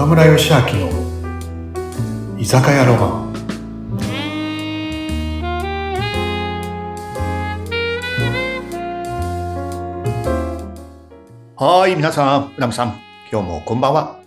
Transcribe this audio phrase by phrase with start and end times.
[0.00, 0.88] 岡村義明の
[2.38, 3.30] 居酒屋ロマン。
[11.54, 12.98] はい皆さん浦野さん
[13.30, 14.18] 今日もこんばんは。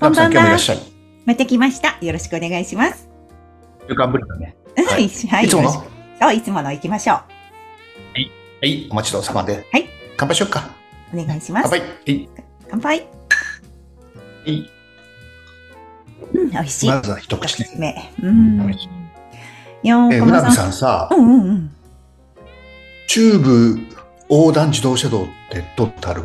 [0.00, 0.30] こんばんは。
[0.30, 0.78] 浦野さん今日もいらっしゃい
[1.26, 1.98] また来ました。
[2.00, 3.06] よろしくお願いします。
[3.86, 4.56] 週間ぶりだね。
[4.76, 4.98] はい、は
[5.42, 5.48] い、い。
[5.50, 5.70] つもの？
[5.70, 5.84] そ
[6.30, 7.26] う、いつもの行きましょは
[8.62, 8.88] い。
[8.90, 9.66] お待ちどうさまで。
[9.70, 9.90] はい。
[10.16, 10.70] 乾杯しよっか。
[11.12, 11.20] う。
[11.20, 11.68] お願いします。
[11.68, 11.80] 乾杯。
[11.80, 12.28] はい。
[12.70, 13.00] 乾杯。
[13.00, 13.06] は
[14.46, 14.70] い
[16.32, 16.88] うん、美味しい。
[16.88, 17.94] まずは一口目。
[18.22, 18.58] うん。
[18.66, 18.88] 美味しい
[19.84, 20.72] えー、村見岡村さん。
[20.72, 21.70] さうんうんうん。
[23.06, 23.78] 中部
[24.28, 26.22] 横断自動車道ってどっある？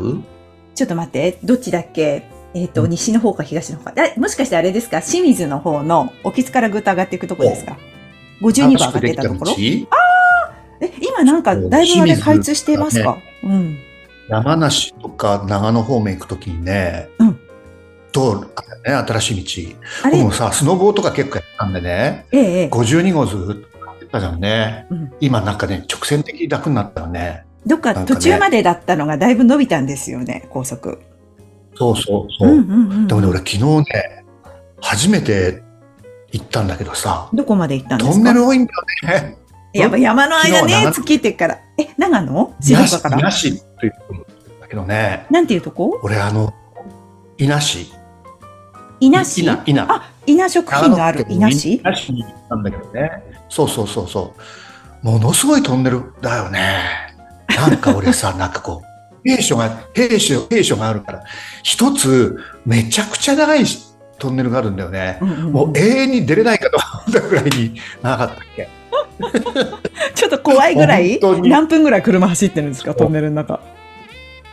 [0.76, 2.24] ちょっと待って、どっちだっけ？
[2.56, 3.94] えっ、と、うん西の方か東の方か。
[3.96, 5.02] あもしかしてあれですか？
[5.02, 7.78] 清水の方の沖津からぐっと上がっていくとこですか
[8.42, 9.54] ?52 番上がってたところ？
[9.54, 9.88] 新しくでき道？
[10.82, 13.78] え、今なんかだいぶあれ開通してますか、うん。
[14.28, 17.40] 山梨とか長野方面行くときにね、うん
[18.14, 20.10] 道路あるね、新しい道。
[20.12, 22.70] 僕もさ、スノボーとか結構やったんでね、ええええ。
[22.72, 24.88] 52号ずっとやってたじゃんね。
[24.90, 27.46] うん今なんかね、直線的に楽になったよね。
[27.66, 31.02] どっか途中までだったのがだいぶ伸びたんですよね、高速。
[31.76, 32.50] そうそうそう。
[32.50, 33.08] うんうんうん。
[33.08, 33.86] でもね、俺昨日ね、
[34.82, 35.64] 初めて
[36.32, 38.16] 行ったんだけどさ、どこまで行ったんですか？
[38.16, 39.38] トンネル多いんだよね。
[39.74, 41.58] やっぱ山の間ね、突っ切ってっから。
[41.80, 42.56] え、長野？
[42.60, 43.18] 静岡から？
[43.24, 44.26] なしというところ
[44.62, 46.00] だけどね、なんていうとこ？
[46.04, 46.54] 俺あの、
[47.38, 47.92] 伊那市。
[49.06, 49.86] 伊那市伊那、伊那。
[49.90, 53.12] あ、食品がある伊那市市に行ったんだけどね。
[53.50, 54.34] そうそうそうそ
[55.04, 55.06] う。
[55.06, 56.80] ものすごいトンネルだよね。
[57.50, 58.82] なんか俺さ、 なんかこ
[59.26, 61.24] う、兵所が、兵所、兵所があるから、
[61.64, 63.64] 一つめちゃくちゃ長い
[64.20, 65.18] トンネルがあるんだよね。
[65.22, 66.78] うんうんうんもう永遠に出れないかと
[67.12, 68.70] 思ったぐらいに長かったっけ。
[70.16, 71.20] ちょっと怖いぐらい？
[71.44, 72.94] 何分ぐらい車走ってるんですか？
[72.96, 73.60] トンネルの中。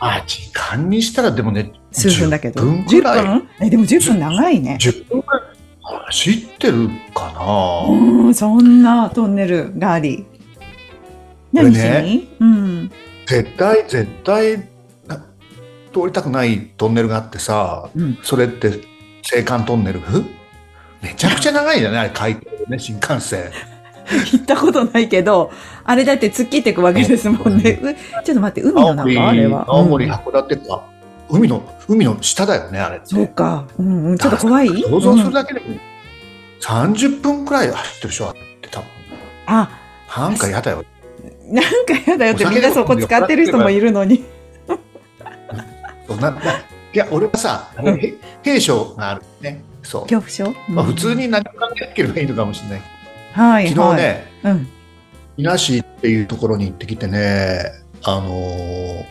[0.03, 2.61] あ、時間にしたらでもね、数分だけど。
[2.61, 3.19] 10分くらい。
[3.19, 3.49] 10分？
[3.61, 4.77] え、でも10分長いね。
[4.81, 5.41] 10分くらい
[6.07, 7.85] 走ってるかな？
[7.87, 10.25] うん、そんなトンネルがあり。
[11.53, 12.29] 何しに？
[12.39, 12.91] うん。
[13.27, 14.57] 絶対絶対
[15.05, 15.17] な
[15.93, 18.17] 通りたくないトンネルがあってさうん。
[18.23, 18.81] それって
[19.31, 20.01] 青函トンネル？
[21.03, 22.11] めちゃくちゃ長いじゃない？
[22.11, 23.51] 海峡でね新幹線
[24.31, 25.51] 行ったことないけど、
[25.83, 27.79] あれだって突っ切っていくわけですもんね。
[27.81, 29.65] うちょっと待って、海の中あれは。
[29.67, 30.83] 青森うん函館か、
[31.29, 33.07] 海の海の下だよねあれって。
[33.07, 33.65] そうか。
[33.79, 34.17] うんうん。
[34.17, 34.67] ちょっと怖い？
[34.69, 35.33] 想像するうん。
[35.33, 35.65] だけでも、
[36.61, 38.87] 30分くらい走ってるでしょあって多分。
[39.47, 39.69] あ、
[40.17, 40.83] なんかやだよ。
[41.49, 44.23] なんかやだよってみんなそこ使ってる人もいるのに。
[46.07, 46.37] そんな
[46.93, 47.69] いや俺はさ
[48.43, 49.63] 兵所があるね。
[49.83, 52.81] そう、恐怖症、まあ、普通に何も考えなければいいのかもしれない
[53.33, 54.53] はい、昨日ね、はい。
[54.53, 54.67] うん。
[55.37, 57.63] 伊那市っていうところに行ってきてね、
[58.03, 59.05] あのー、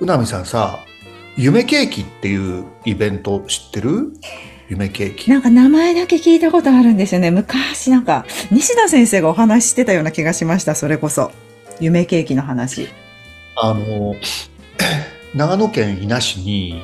[0.00, 0.78] うなみさんさ、
[1.36, 4.12] 夢ケーキっていうイベント知ってる？
[4.68, 5.30] 夢ケーキ。
[5.30, 7.30] なんか名前だけ聞いたことあるんですよね。
[7.30, 11.32] 昔なんか、西田先生がお話ししてたような気がしました、それこそ。
[11.80, 12.88] 夢ケーキの話。
[13.56, 14.16] あのー、
[15.34, 16.82] 長野県伊那市に、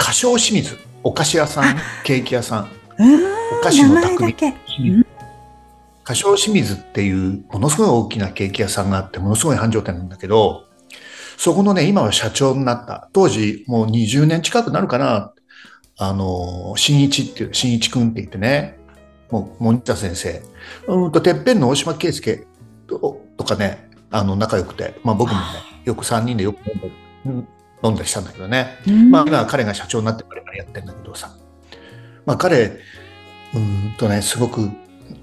[0.00, 2.68] 歌唱清水、お菓子屋さん、ケーキ屋さん、
[2.98, 5.04] うーん、お菓子の匠、け。
[6.04, 10.64] 歌唱清水っていうものすごい大きなケーキ屋さんがあって、ものすごい繁盛店なんだけど、
[11.36, 13.08] そこのね、今は社長になった。
[13.12, 15.32] 当時、もう20年近くなるかな。
[15.96, 18.78] あの、新一っていう、新一くんって言ってね、
[19.30, 20.42] もう、森田先生。
[20.86, 22.46] うんと、てっぺんの大島圭介
[22.86, 25.44] ととかね、あの、仲良くて、まあ僕もね、
[25.84, 26.58] よく3人でよく
[27.82, 28.78] 飲んだりしたんだけどね。
[28.86, 31.34] うんまあ、今彼が社長になってからやってんだけどさ。
[32.26, 32.78] まあ、彼、
[33.54, 34.70] うーんとね、すごく、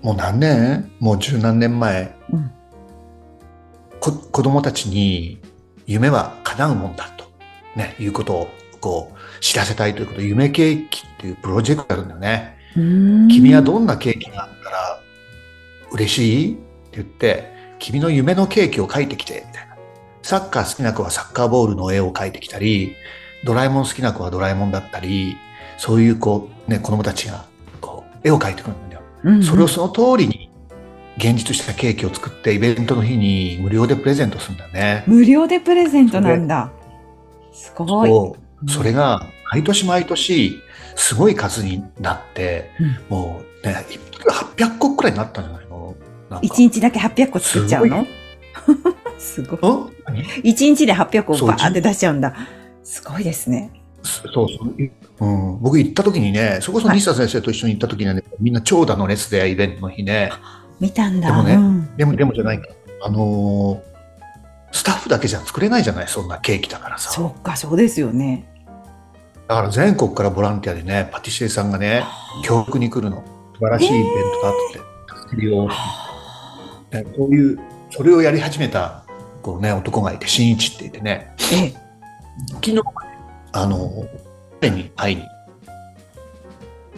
[0.01, 2.51] もう何年もう十何年前、うん。
[3.99, 5.39] こ子供たちに
[5.85, 7.25] 夢は叶うもんだと、
[7.75, 8.47] ね、いうことを、
[8.79, 10.21] こう、知らせたいということ。
[10.21, 12.57] で、夢ケーキっていうプロジェクトがあるんだよね。
[12.73, 14.99] 君はどんなケーキがあったら
[15.91, 16.53] 嬉しい？
[16.53, 16.61] って
[16.93, 19.75] 言って、君の夢のケーキを描いてきて、みたいな。
[20.23, 22.95] サッカー好きな子はサッカーボールの絵を描いてきたり、
[23.43, 25.35] ドラえもん好きな子はドラえもんだったり、
[25.77, 27.45] そういうこう、ね、子供たちが、
[28.23, 29.01] 絵を描いてくるんだよ。
[29.23, 30.49] うんうんそれをその通りに、
[31.17, 35.03] 現実したケーキを作って、イベントの日に無料でプレゼントするんだよね。
[35.05, 36.71] 無料でプレゼントなんだ。
[37.53, 38.09] すごい。
[38.09, 40.59] そうそれが、毎年毎年、
[40.95, 43.85] すごい数になって、うんもうね、
[44.55, 45.95] 800個くらいになったんじゃないの？
[46.29, 48.05] なんか一日だけ800個作っちゃうの？
[49.17, 49.59] すごい。
[49.61, 49.95] うん？
[50.05, 50.23] 何？
[50.43, 52.35] 一日で800個バーって出しちゃうんだ。
[52.83, 53.71] すごいですね。
[54.03, 55.61] そうそう、うん。
[55.61, 60.31] 僕行った時にね、それこそはい西田先生と一緒に行った時にはね、みんな長蛇の列でイベントの日ね、
[60.79, 61.27] 見たんだ。
[61.27, 62.67] でもねうんでも、でもじゃないか。
[63.03, 63.91] あのー
[64.71, 67.11] スタッフだけじゃ作れないじゃない、そんなケーキだからさ。
[67.11, 68.47] そうか、そうですよね。
[69.47, 72.03] だから全国からボランティアでね、パティシエさんがね、
[72.43, 73.23] 教育に来るの。
[73.53, 74.53] 素晴らしいイベントだっ
[75.17, 77.03] て、助けるよって。
[77.03, 77.59] でそういう、
[77.89, 79.03] それをやり始めた、
[79.41, 81.73] こうね、男がいて、新一って言ってね、ええ。
[82.47, 82.81] 昨日、
[83.53, 84.05] あの、
[84.59, 85.23] 彼に会いに、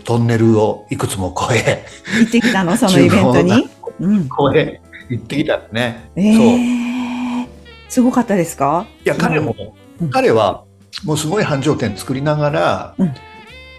[0.04, 1.86] トンネルをいくつも越え、
[2.20, 2.76] 行ってきたの？
[2.78, 3.70] そのイベントに？
[4.00, 4.20] うん。
[4.52, 6.10] 越え、行ってきたんね。
[6.16, 7.50] えそう。
[7.90, 8.86] すごかったですか？
[9.04, 9.56] や、彼も、
[10.02, 10.64] うん彼は、
[11.06, 13.14] もうすごい繁盛店作りながら、うん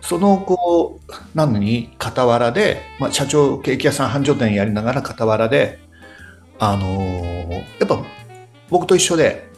[0.07, 5.79] そのこう、なのに、傍らで、まあ、社長、ケーキ屋さん繁盛店やりながら傍らで、
[6.59, 7.99] あのーやっぱ、
[8.69, 9.49] 僕と一緒で、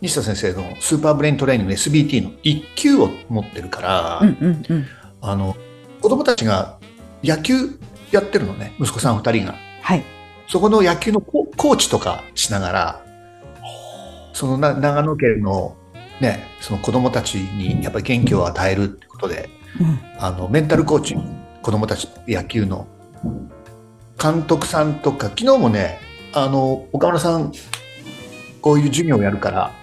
[0.00, 4.86] 西田先生のスーパーブレイントレーニング SBT の1級を持ってるから、うんうんうん。
[5.20, 5.56] あの、
[6.00, 6.78] 子供たちが
[7.22, 7.78] 野球
[8.10, 9.54] やってるのね、息子さん2人が。
[9.82, 10.04] はい。
[10.48, 13.04] そこの野球のココーチとかしながら、
[14.32, 15.76] そのな長野県の
[16.20, 20.00] ね、その子供たちにやっぱり元気を与えるってことで、うん。
[20.18, 21.14] あの、メンタルコーチ、
[21.62, 22.86] 子供たち野球の
[24.20, 25.98] 監督さんとか、昨日もね、
[26.32, 27.52] あの、岡村さん、
[28.62, 29.79] こういう授業をやるから、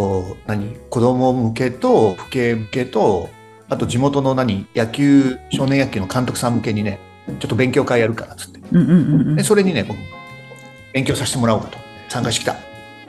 [0.00, 3.28] こう、何、子供向けと、父兄向けと、
[3.68, 6.98] あと地元の何、野球、少年野球の監督さん向けにね、
[7.38, 8.60] ちょっと勉強会やるからっつって。
[8.72, 9.44] うんうんうんうんで、。
[9.44, 9.98] それにね、僕、
[10.94, 11.76] 勉強させてもらおうかと。
[12.08, 12.56] 参加してきた。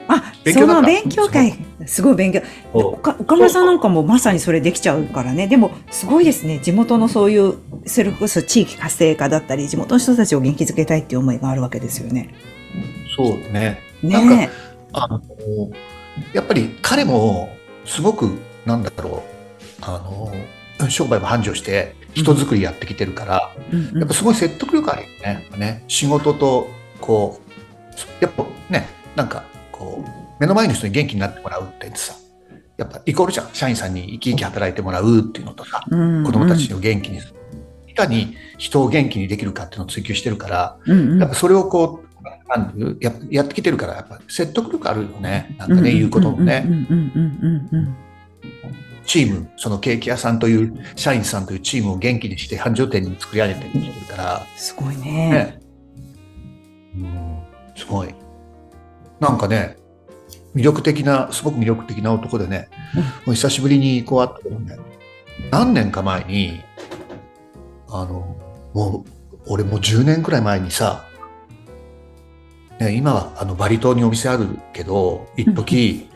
[0.06, 1.54] あ、その勉強会、
[1.86, 2.42] すごい勉強。
[2.74, 5.46] 岡岡村さんなんかもまさにそれできちゃうからね。
[5.46, 6.58] でも、すごいですね。
[6.58, 7.54] 地元のそういう、
[7.86, 12.34] それこそ地域活性化だったり、地元の人たちを元気づけたいっていう思いがあるわけですよね。
[13.16, 13.80] そうね。
[14.02, 14.50] なんね
[14.92, 15.22] あの、
[16.32, 19.22] やっぱり彼も、すごく、なんだろ
[19.80, 19.98] う、あ
[20.80, 23.76] の、商売も繁盛して、人作りやってきてるから、え。
[23.76, 25.48] うんうんやっぱすごい説得力あるよね。
[25.56, 26.68] ね仕事と、
[27.00, 27.40] こ
[28.20, 30.10] う、やっぱね、なんか、こう、
[30.40, 32.14] 目の前の人に元気になってもらうってさ、
[32.76, 33.48] やっぱイコールじゃん。
[33.52, 37.34] 社員さんに生き生き働いてもらうっていうのとさ、うん子供たちを元気にする。
[37.86, 42.08] いかに人を元気にできるかっていうのを追求してるから、うんうんやっぱそれをこう
[43.00, 45.54] ややってきてるから、やっぱ説得力あるよね。
[45.58, 46.64] なんかね、言うこともね。
[49.04, 55.02] チーム、そのケーキ屋さんという、社員さんというチームを元気にして繁盛店に作り上げてきてるから、すごいね。
[55.02, 55.60] ね。
[56.96, 57.42] うん、
[57.74, 58.14] すごい。
[59.20, 59.76] なんかね、
[60.54, 62.68] 魅力的な、すごく魅力的な男でね、
[63.26, 64.76] もう久しぶりにこう会ったけどね、
[65.50, 66.60] 何年か前に、
[67.88, 68.36] あの、
[68.74, 71.04] もう、俺もう10年くらい前にさ、
[72.80, 76.08] ね、今はあのバリ島にお店あるけど、一時、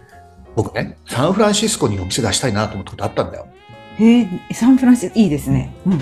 [0.54, 3.46] 僕ね、サンフランシスコにお店出したいなと思ったことあったんだよ。
[3.98, 5.74] へえ、サンフランシスコ、いいですね。
[5.86, 6.00] うん。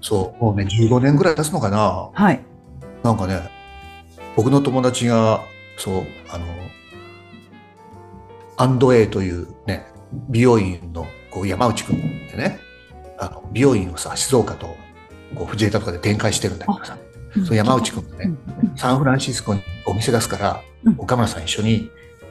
[0.00, 2.10] そう、もうね、15年ぐらい経つのかな。
[2.12, 2.40] はい。
[3.02, 3.40] なんかね、
[4.36, 5.42] 僕の友達が、
[5.76, 6.46] そう、あの、
[8.56, 9.86] アンドエイというね、
[10.28, 12.60] 美容院のこう山内くんでね、
[13.18, 14.76] あの美容院をさ、静岡と
[15.34, 16.98] こう藤枝とかで展開してるんだけどさ、
[17.34, 18.32] その山内くんがね、
[18.76, 21.90] サンフランシスコにお店出すからうん、岡村さん一緒に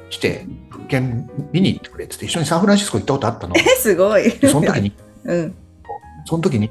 [0.10, 3.56] 来て、物件見に行ってくれって言って、一緒にサンフランシスコ行ったことあったの。
[3.56, 4.30] え、すごい。
[4.30, 4.94] でその時に、
[5.24, 5.56] うん。
[6.26, 6.70] その時に、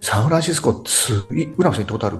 [0.00, 2.18] サンフランシスコってすごい、浦野さん行ったことある？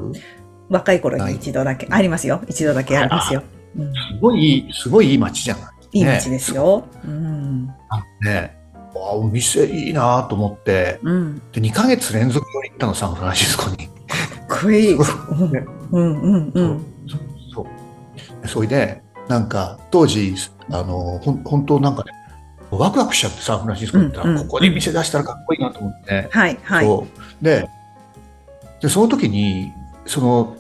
[0.69, 2.41] 若い頃に一度だけ、ありますよ。
[2.47, 3.43] 一度だけありますよ。
[3.77, 5.99] うんすごいいい、すごいいい街じゃない？
[5.99, 6.85] いい街ですよ。
[7.05, 7.67] うん。
[8.23, 8.57] ね
[8.95, 11.43] あお店いいなと思って、うん。
[11.53, 13.89] で、2ヶ月連続で行ったの、サンフランシスコに。
[14.63, 14.95] こいい。
[14.95, 16.85] うんうんうん。
[17.09, 17.21] そう
[17.55, 17.67] そ
[18.43, 18.49] う。
[18.49, 20.35] それで、なんか、当時、
[20.71, 22.13] あの、ほん本当なんかね、
[22.71, 26.87] ワクワクしちゃって、サンフランシスコ行ったら、うんうんここで店出したらかっこいいなと思って、はいはい。
[27.43, 27.69] で、
[28.81, 29.73] で、その時に、
[30.07, 30.57] その、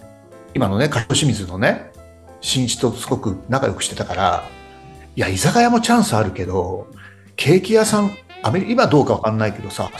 [0.54, 1.90] 今のね、加藤清水のね、
[2.40, 4.44] 新一とすごく仲良くしてたから、
[5.16, 6.88] いや、居酒屋もチャンスあるけど、
[7.36, 8.10] ケーキ屋さん、
[8.42, 9.98] アメリ今どうかわかんないけどさ、あ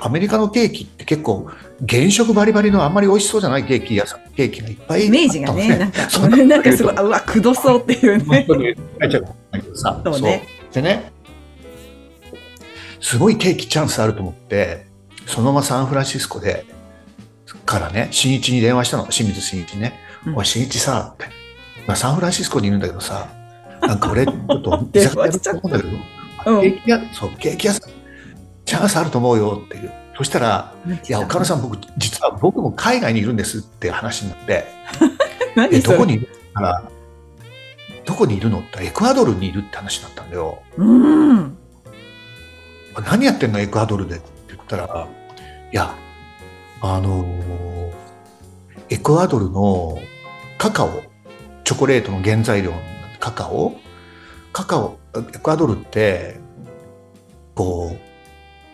[0.00, 1.50] アメリカのケーキって結構、
[1.88, 8.46] 原色バリバリのあんまり美味しそうじゃないケーキ屋さん、ケーキがいっぱいあったのイメージがね、なんか、そんななんかすごい、あうわ、くどそうっていうね。
[8.46, 8.58] そう
[10.20, 10.46] ね。
[10.70, 10.82] そう。
[10.82, 11.12] でね、
[13.00, 14.86] すごいケーキチャンスあると思って、
[15.26, 16.64] そのままサンフランシスコで、
[17.64, 19.94] からね、新一に電話したの、清水新一にね。
[20.26, 20.36] うん。
[20.36, 21.26] おい、新一さ、って。
[21.86, 23.28] まあ、サンフランシスコにいるんだけどさ、
[23.80, 25.90] なんか俺、ちょっと、 居電酒屋だと思うんだけど、
[26.56, 26.60] うん。
[26.62, 27.90] ケーキ屋、そう、ケーキ屋さん、
[28.72, 29.92] チャンスあると思うよっていう。
[30.16, 30.72] そしたら、
[31.06, 34.64] いや、岡野さん、僕、実は僕も海外にいるんですって話になって、
[35.70, 36.82] え、どこにいるから、
[38.06, 38.60] どこにいるの？
[38.60, 40.62] ってエクアドルにいるって話になったんだよ。
[40.78, 41.58] うん。
[43.06, 43.60] 何やってんの？
[43.60, 44.16] エクアドルで。
[44.16, 45.06] って言ったら、
[45.70, 45.94] いや、
[46.80, 47.92] あのー
[48.88, 49.98] エクアドルの
[50.56, 51.02] カカオ、
[51.64, 52.76] チョコレートの原材料の
[53.20, 53.74] カカオ？
[54.52, 56.40] カカオ、エクアドルって、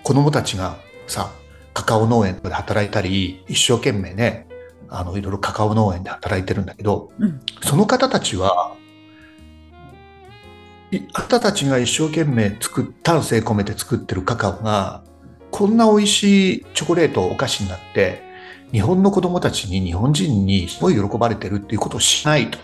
[0.08, 1.34] 子供たちがさ、
[1.74, 4.48] カカオ農園で働いたり、一生懸命ね、
[4.88, 7.40] あの、いろいろカカオ農園で働いてるんだけど、うん。
[7.60, 8.74] その方たちは、
[10.90, 15.02] いあなたたちが一生懸命作っ、丹精込めて作ってるカカオが、
[15.50, 18.22] こんな美味しいチョコレート、お菓子になって、
[18.72, 22.58] 日本の子供たちに、日本人にすごい喜ばれてるっていうことをしないと。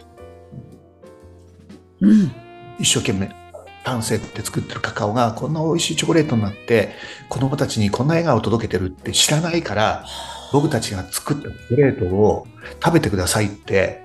[2.00, 2.32] うん。
[2.78, 3.43] 一生懸命、
[3.84, 6.92] 丹精って作ってるカカオがこんな美味しいチョコレートになって、
[7.28, 10.04] 子供たちにこんな笑顔を届けてるって知らないから、
[10.52, 12.46] 僕たちが作ったチョコレートを
[12.82, 14.02] 食べてくださいって、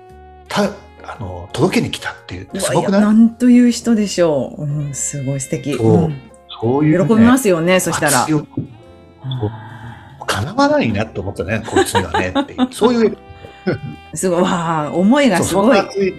[0.48, 0.64] た、
[1.04, 2.60] あの、届けに来たっていう。
[2.60, 3.00] すごくない？
[3.00, 4.64] なんという人でしょう。
[4.64, 5.74] うん、すごい素敵。
[5.74, 6.20] そうん
[6.60, 7.08] そういう、ね。
[7.08, 8.32] 喜びますよね、そしたら熱。
[8.32, 8.44] い
[10.26, 12.68] 叶わないなって思ったね、こいつにはねっていう。
[12.70, 13.16] そういう、
[14.14, 15.66] すごい、わあ、思いがすごい。
[15.66, 16.14] そんな熱い、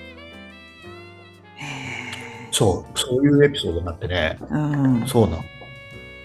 [2.52, 5.04] そう、そういうエピソードになってね、うん。
[5.08, 5.44] そうなの。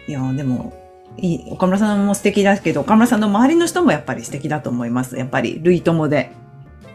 [0.08, 0.72] いや、でも、
[1.16, 5.16] いい、岡村さんも素敵だけど、岡村さんの周りの人もやっぱり素敵だと思います。
[5.16, 6.30] やっぱり、類友で。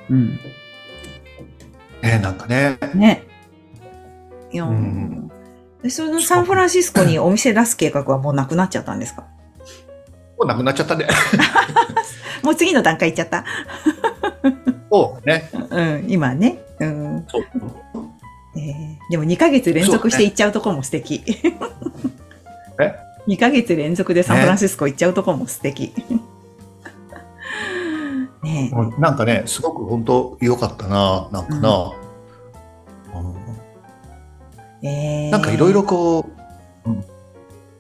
[0.10, 0.40] うん。
[2.02, 3.24] ね、なんかね、ね。
[4.52, 5.32] いや、うん
[5.82, 9.24] でそのサンフランシスコにお店出す計画はもうなくなっちゃったんですか？
[10.38, 11.08] もうなくなっちゃったね。
[12.44, 13.46] もう次の段階行っちゃった。
[14.92, 15.50] そうね。
[15.72, 16.60] うん、今ね。
[16.80, 17.26] うん。
[17.28, 17.44] そう。
[18.56, 21.24] えーでも2ヶ月連続して行っちゃうとこも素敵。
[22.80, 22.96] え
[23.28, 25.94] ?2 ヶ月連続でサンフランシスコ行っちゃうとこも素敵。
[28.44, 31.92] ねなんかね、すごく本当良かったな、なんかな。
[33.16, 33.36] うん
[34.84, 36.26] えーなんかいろいろこ
[36.86, 37.04] う、うん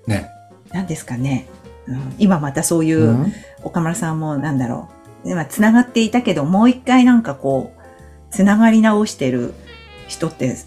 [0.06, 0.30] ね。
[0.72, 1.48] なんですかね。
[1.88, 4.90] うん、今またそういう、うん岡村さんもなんだろ
[5.24, 5.30] う。
[5.30, 7.82] 今繋がっていたけど、もう一回なんかこう、
[8.32, 9.54] 繋がり直してる
[10.12, 10.58] 人って、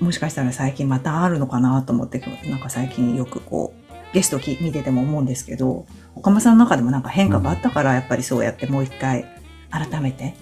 [0.00, 9.24] もしかしたら最近またあるのかなと思って、なんか最近よくこう、ゲストき見てても思うんですけど、岡村さんの中でもなんか変化があったから、やっぱりそうやってもう一回、
[9.70, 10.34] 改めて、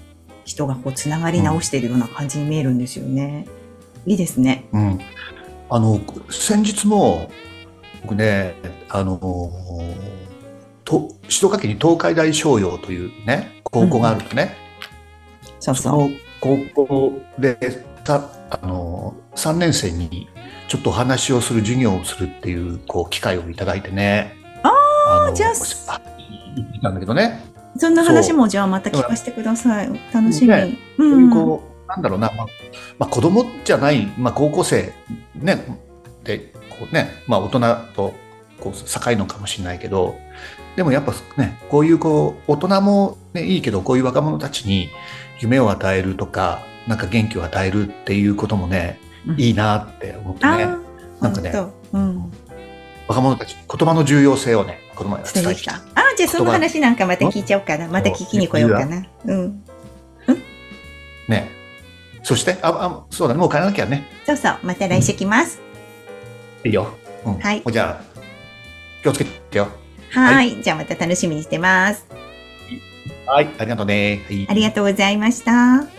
[0.44, 3.46] 人がこう、繋がり直しているような感じに見えるんですよね。
[4.06, 4.64] いいですね。
[4.72, 4.98] うん。
[5.70, 6.00] あの、
[6.30, 7.30] 先日も、
[8.02, 8.54] 僕ね、
[8.88, 9.20] あの、
[10.84, 14.56] と静岡県に東海大商用というね、高校があるとね、
[15.60, 16.08] そそうそう。
[16.08, 16.10] の
[16.40, 20.28] 高校でたあの3年生に
[20.68, 24.34] ちょっとお話をする授業をするっていうこう機会をいただいてね。
[24.62, 25.52] あのじゃあ
[25.88, 26.00] あ
[26.54, 27.42] 言っんだけどね。
[27.76, 30.00] そんな話もじゃあまた聞かせてください。
[30.12, 30.48] 楽しみ。
[30.48, 32.46] ねうんこう、なんだろうな、まあ、
[32.98, 34.92] まあ、子供じゃない、まあ、高校生、
[35.34, 35.64] ね、
[36.24, 36.38] で、
[36.70, 37.60] こうね、まあ、大人
[37.94, 38.14] と、
[38.60, 40.16] こう、境のかもしれないけど、
[40.76, 44.88] でもやっぱね、こういう、こう、大人もね、いいけど、こういう若者たちに
[45.40, 50.66] 夢を与えるとか、なんか元気を与えるっていうこともね、うんいいなって思ってね、
[51.20, 51.52] なんかね
[51.92, 52.32] うん。
[53.06, 55.74] 若者たち、言葉の重要性をね、子供には素伝えてきた。
[55.74, 57.88] ああ、じゃあその話なんかまた聞いちゃおうかな。
[57.88, 59.06] また聞きに来ようかな。
[59.26, 59.64] うん。
[61.28, 61.50] ね。
[62.22, 64.06] そして、あ、あ、そうだね、もう帰らなきゃね。
[64.24, 64.58] そうそう。
[64.62, 65.60] また来週来ます。
[66.64, 66.88] いいよ。
[67.24, 67.38] うん。
[67.38, 68.20] はいじゃあ、
[69.02, 69.68] 気をつけてよ。
[70.10, 70.62] はい。
[70.62, 72.06] じゃあまた楽しみにしてます。
[73.26, 74.22] はい、ありがとうね。
[74.26, 75.97] はいありがとうございました。